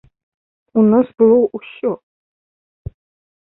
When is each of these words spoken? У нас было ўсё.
У 0.81 0.85
нас 0.93 1.07
было 1.23 1.35
ўсё. 1.59 1.91